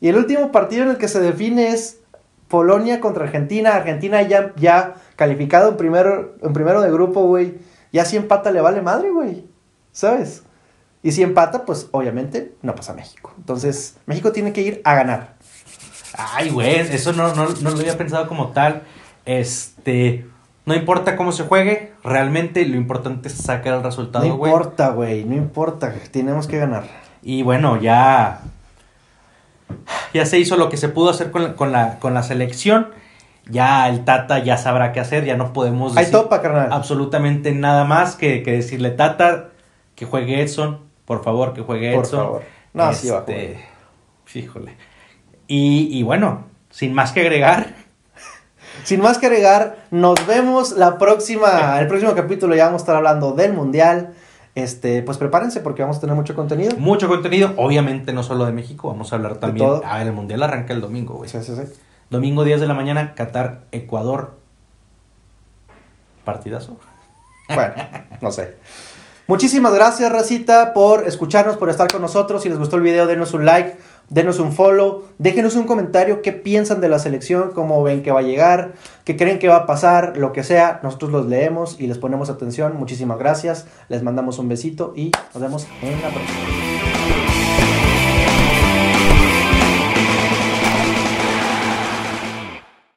Y 0.00 0.08
el 0.08 0.16
último 0.16 0.50
partido 0.50 0.82
en 0.82 0.90
el 0.90 0.98
que 0.98 1.06
se 1.06 1.20
define 1.20 1.68
es 1.68 2.00
Polonia 2.48 3.00
contra 3.00 3.24
Argentina. 3.24 3.74
Argentina 3.76 4.22
ya, 4.22 4.52
ya 4.56 4.94
calificado 5.16 5.70
en 5.70 5.76
primero, 5.76 6.34
en 6.42 6.52
primero 6.52 6.80
de 6.80 6.90
grupo, 6.90 7.22
güey. 7.24 7.58
Ya 7.92 8.04
si 8.04 8.16
empata 8.16 8.50
le 8.50 8.60
vale 8.60 8.82
madre, 8.82 9.10
güey. 9.10 9.46
¿Sabes? 9.92 10.42
Y 11.02 11.12
si 11.12 11.22
empata, 11.22 11.64
pues 11.64 11.88
obviamente 11.92 12.54
no 12.62 12.74
pasa 12.74 12.92
México. 12.92 13.32
Entonces, 13.38 13.96
México 14.06 14.32
tiene 14.32 14.52
que 14.52 14.62
ir 14.62 14.80
a 14.84 14.94
ganar. 14.94 15.34
Ay, 16.16 16.50
güey, 16.50 16.80
eso 16.80 17.12
no, 17.12 17.34
no, 17.34 17.48
no 17.48 17.70
lo 17.70 17.78
había 17.78 17.96
pensado 17.96 18.26
como 18.28 18.48
tal. 18.48 18.82
Este, 19.24 20.26
no 20.66 20.74
importa 20.74 21.16
cómo 21.16 21.32
se 21.32 21.44
juegue, 21.44 21.92
realmente 22.02 22.64
lo 22.66 22.76
importante 22.76 23.28
es 23.28 23.34
sacar 23.34 23.74
el 23.74 23.82
resultado, 23.82 24.26
No 24.26 24.36
güey. 24.36 24.50
importa, 24.52 24.88
güey, 24.90 25.24
no 25.24 25.34
importa. 25.36 25.94
Tenemos 26.10 26.46
que 26.48 26.58
ganar. 26.58 26.84
Y 27.22 27.42
bueno, 27.42 27.80
ya, 27.80 28.40
ya 30.14 30.26
se 30.26 30.38
hizo 30.38 30.56
lo 30.56 30.68
que 30.68 30.76
se 30.76 30.88
pudo 30.88 31.10
hacer 31.10 31.30
con 31.30 31.42
la, 31.42 31.54
con 31.56 31.72
la, 31.72 31.98
con 31.98 32.14
la 32.14 32.22
selección. 32.22 32.88
Ya 33.50 33.88
el 33.88 34.04
Tata 34.04 34.40
ya 34.40 34.58
sabrá 34.58 34.92
qué 34.92 35.00
hacer, 35.00 35.24
ya 35.24 35.36
no 35.36 35.52
podemos 35.54 35.96
Hay 35.96 36.04
decir 36.04 36.20
topa, 36.20 36.42
carnal. 36.42 36.68
absolutamente 36.70 37.52
nada 37.52 37.84
más 37.84 38.14
que, 38.14 38.42
que 38.42 38.52
decirle 38.52 38.90
Tata 38.90 39.48
que 39.94 40.04
juegue 40.04 40.42
Edson, 40.42 40.80
por 41.06 41.24
favor, 41.24 41.54
que 41.54 41.62
juegue 41.62 41.94
Por 41.94 42.04
Edson. 42.04 42.20
favor. 42.20 42.42
No, 42.74 42.92
sí 42.92 43.08
va 43.08 43.16
a 43.16 43.20
Este, 43.20 43.64
Híjole. 44.34 44.76
Y, 45.46 45.88
y 45.98 46.02
bueno, 46.02 46.44
sin 46.70 46.92
más 46.92 47.12
que 47.12 47.20
agregar, 47.20 47.74
Sin 48.84 49.00
más 49.00 49.18
que 49.18 49.26
agregar, 49.26 49.86
nos 49.90 50.24
vemos 50.26 50.72
la 50.72 50.98
próxima, 50.98 51.80
el 51.80 51.88
próximo 51.88 52.14
capítulo 52.14 52.54
ya 52.54 52.66
vamos 52.66 52.82
a 52.82 52.84
estar 52.84 52.96
hablando 52.96 53.32
del 53.32 53.52
mundial. 53.54 54.12
Este, 54.54 55.02
pues 55.02 55.18
prepárense 55.18 55.60
porque 55.60 55.82
vamos 55.82 55.98
a 55.98 56.00
tener 56.00 56.16
mucho 56.16 56.34
contenido. 56.34 56.76
mucho 56.78 57.08
contenido, 57.08 57.54
obviamente 57.56 58.12
no 58.12 58.22
solo 58.22 58.44
de 58.44 58.52
México, 58.52 58.88
vamos 58.88 59.12
a 59.12 59.16
hablar 59.16 59.36
también. 59.36 59.66
todo. 59.66 59.82
A 59.84 59.98
ver, 59.98 60.08
el 60.08 60.12
mundial 60.12 60.42
arranca 60.42 60.72
el 60.72 60.80
domingo, 60.80 61.14
güey. 61.14 61.28
Sí, 61.30 61.38
sí, 61.42 61.54
sí. 61.54 61.62
Domingo 62.10 62.42
10 62.44 62.60
de 62.60 62.66
la 62.66 62.74
mañana, 62.74 63.14
Qatar, 63.14 63.62
Ecuador. 63.70 64.38
Partidazo. 66.24 66.78
Bueno, 67.48 67.74
no 68.20 68.30
sé. 68.30 68.56
Muchísimas 69.26 69.74
gracias, 69.74 70.10
Racita, 70.10 70.72
por 70.72 71.06
escucharnos, 71.06 71.58
por 71.58 71.68
estar 71.68 71.86
con 71.86 72.00
nosotros. 72.00 72.42
Si 72.42 72.48
les 72.48 72.58
gustó 72.58 72.76
el 72.76 72.82
video, 72.82 73.06
denos 73.06 73.34
un 73.34 73.44
like, 73.44 73.76
denos 74.10 74.38
un 74.38 74.52
follow, 74.52 75.04
déjenos 75.18 75.56
un 75.56 75.64
comentario 75.64 76.22
qué 76.22 76.32
piensan 76.32 76.80
de 76.80 76.88
la 76.88 76.98
selección, 76.98 77.52
cómo 77.54 77.82
ven 77.82 78.02
que 78.02 78.10
va 78.10 78.20
a 78.20 78.22
llegar, 78.22 78.74
qué 79.04 79.16
creen 79.16 79.38
que 79.38 79.48
va 79.48 79.56
a 79.56 79.66
pasar, 79.66 80.16
lo 80.16 80.32
que 80.32 80.44
sea. 80.44 80.80
Nosotros 80.82 81.10
los 81.10 81.26
leemos 81.26 81.76
y 81.78 81.86
les 81.86 81.98
ponemos 81.98 82.30
atención. 82.30 82.76
Muchísimas 82.76 83.18
gracias. 83.18 83.66
Les 83.88 84.02
mandamos 84.02 84.38
un 84.38 84.48
besito 84.48 84.92
y 84.96 85.12
nos 85.34 85.42
vemos 85.42 85.66
en 85.82 86.00
la 86.02 86.08
próxima. 86.08 86.67